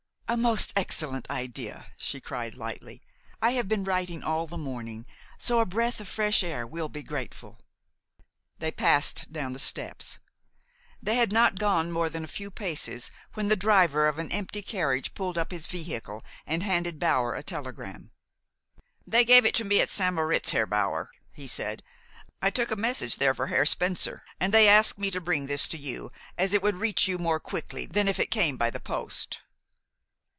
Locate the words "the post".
28.69-29.39